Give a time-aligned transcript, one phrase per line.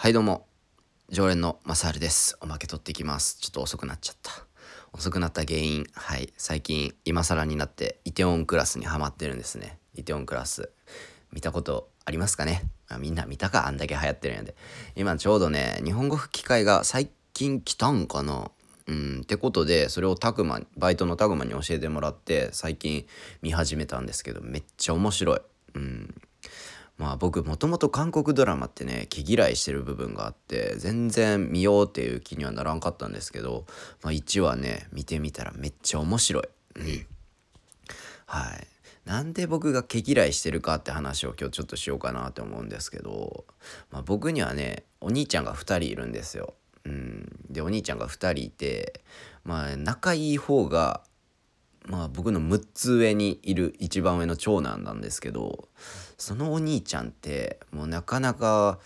[0.00, 0.46] はいどうも。
[1.10, 2.38] 常連のマサールです。
[2.40, 3.36] おまけ取ってきます。
[3.38, 4.32] ちょっと遅くなっちゃった。
[4.94, 5.84] 遅くなった原因。
[5.92, 6.32] はい。
[6.38, 9.78] 最近今更になってイテオンクラスにハマってるんですね。
[9.94, 10.70] イテオンクラス。
[11.34, 13.66] 見たことありますかね、まあ、みんな見たか？
[13.66, 14.54] あんだけ流行ってるんやで。
[14.96, 18.50] 今ちょうどね日本語吹き替えが最近来たんかな？
[18.86, 19.20] うん。
[19.20, 23.06] ってことでそれをタグマバイトのタグマに教えてもらって最近
[23.42, 25.40] 見始めたんですけどめっちゃ面白い。
[25.74, 26.14] うん。
[27.00, 33.64] まあ僕もともと韓国ドラマってね毛嫌いしてる部分があって全然見ようっていう気にはならんかったんですけど、
[34.02, 36.44] まあ、1話ね見てみたらめっちゃ面白い。
[36.76, 37.06] うん、
[38.26, 38.66] はい。
[39.06, 43.46] なんで僕が毛嫌いしてるかって話を今日ちょっとしようかなって思うんですけど、
[43.90, 46.52] まあ、僕にはねお兄ちゃんが2人いるんですよ。
[46.84, 49.00] うん、でお兄ちゃんが2人いて
[49.42, 51.00] まあ仲いい方が
[51.86, 55.68] まあ僕の6つ上にいる一番上の長男なんですけど
[56.18, 58.78] そのお兄ちゃんってもうなかなか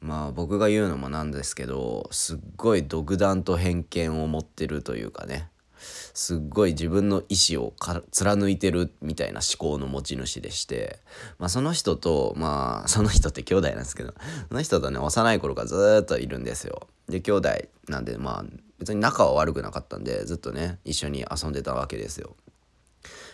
[0.00, 5.48] まあ僕が言うのもなんですけどすっごい独断と偏見を持ってるというかね。
[5.78, 7.72] すっごい自分の意思を
[8.10, 10.98] 貫いてるみたいな思考の持ち主でして、
[11.38, 14.14] まあ、その人とまあその人って兄弟なんですけど
[14.48, 16.88] その人とね幼い頃からずっといるんですよ。
[17.08, 17.48] で兄弟
[17.88, 18.44] なんでまあ
[18.78, 22.36] 別に仲は悪くなかったんでずっとね一緒に遊んでたわけですよ。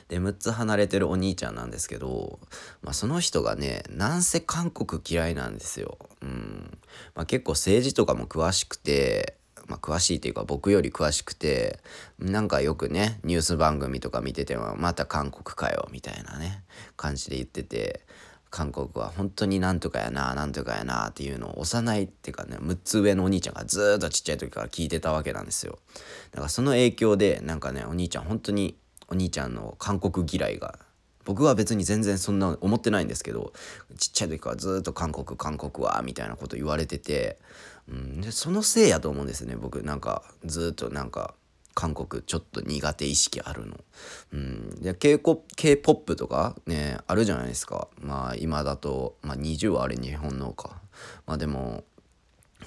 [0.08, 2.39] で6つ離れてるお兄ちゃんなんですけど、
[2.83, 5.98] まあ、その人がねなんせ韓国嫌いなんですよ。
[6.23, 6.79] うん
[7.14, 9.36] まあ、結構政治とかも詳しくて
[9.67, 11.79] まあ、詳しいというか僕より詳しくて
[12.19, 16.62] なんかよくねニュース番組とか見ててもまた韓国かよみたいなね
[16.97, 18.03] 感じで言ってて
[18.51, 25.79] 韓国は本当になんとかやななんとかやなっていうのを幼いっていうかね6つ上のお兄ちゃんがずっとちっちゃい時から聞いてたわけなんですよ。
[26.31, 28.77] だからその影響でなんかねお兄ちゃん本当に
[29.09, 30.79] お兄ちゃんの韓国嫌いが
[31.25, 33.53] 僕は別に全然そんな思ってないんですけど
[33.98, 37.39] ちっちゃい時からずっと韓国韓国はみたいなこと言われてて、
[37.89, 39.83] うん、でそのせいやと思うんですね僕。
[39.83, 41.34] なんかずっとなんか
[41.75, 43.77] 韓国ちょっと苦手意識あるの。
[44.33, 47.89] うん、で K-POP とかねあるじゃないですか。
[48.01, 50.80] まあ今だと、まあ、20はあれ日本のか。
[51.27, 51.84] まあでも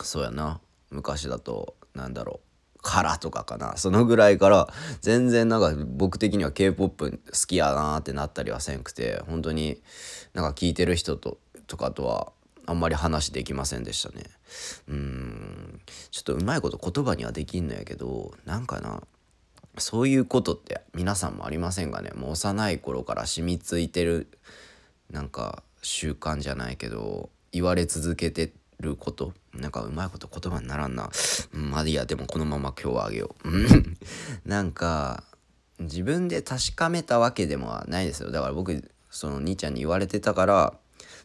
[0.02, 0.60] そうやな。
[0.90, 2.47] 昔だとなんだろう。
[2.88, 3.76] からとかかな。
[3.76, 9.82] そのぐらいから全然なんか僕的には K-POP 好きやなってなったりはせんくて本当に
[10.34, 11.38] なんか聞いてる人と
[11.68, 12.32] とかとは
[12.66, 14.24] あんまり話できませんでしたね。
[14.88, 15.82] うん。
[16.12, 19.04] ちょっとうまいこと言葉にはできんのやけどなんかな
[19.78, 22.12] そういうことって皆さんもありませんがね。
[22.16, 24.28] もう幼い頃から染みついてる
[25.12, 31.10] なんか習慣じゃないけど言われ続けてることなんかうまいこと言葉にならんな。
[31.54, 33.50] うん、まあいいや、でもこのまま今日はあげよう。
[34.48, 35.24] なんか、
[35.80, 38.32] 自分で確かめたわけでもないですよ。
[38.32, 40.74] だから僕、その兄ちゃんに言われてたから、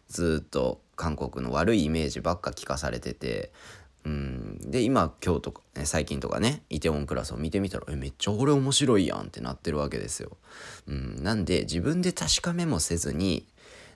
[0.08, 3.52] ずっと韓国の悪いイメージばっか聞かされてて、
[4.04, 10.36] うん、で今今日とか、ね、最近とかねイテウォンクラスを見てみたらえめっちゃ俺面白いやんってなってるわけですよ。
[10.88, 13.46] うん、なんで自分で確かめもせずに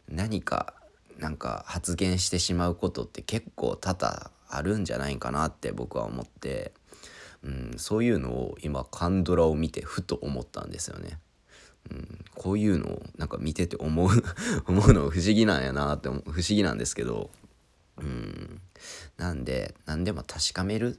[0.09, 0.75] 何か
[1.19, 6.72] なんか発言してしまうことって結構多々あるんじゃないかなって僕は思って、
[7.43, 11.19] うん、そういうのを今カンドラを見てふと思ったんですよね。
[11.91, 14.10] うん、こういうのをなんか見てて思う
[14.66, 17.31] 思うの不思議なんやなって不思議なんですけど、
[17.99, 18.60] うん、
[19.16, 20.99] なんで何でも確かめる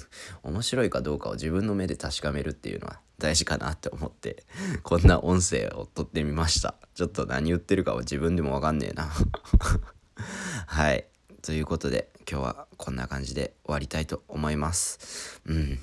[0.42, 4.44] 面白いかどうかを自分の目で確かめるっていうのは大事かなって思って
[4.82, 6.74] こんな音声を撮ってみました。
[6.94, 9.10] ちょっと何言ってるかは自分でもわかんねえな。
[10.66, 11.06] はい。
[11.42, 15.40] ということで今日はこんな感じで終わりたいと思います。
[15.46, 15.78] うん。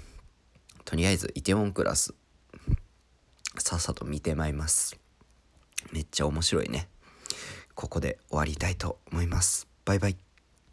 [0.86, 2.14] とりあえずイテウォンクラス
[3.58, 4.98] さっさと見てまいります。
[5.92, 6.90] めっちゃ面白いね。
[7.76, 9.68] ここで終わりたいと思います。
[9.86, 10.33] バイバイ。